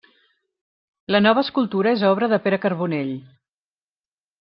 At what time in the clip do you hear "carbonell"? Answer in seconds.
2.67-3.17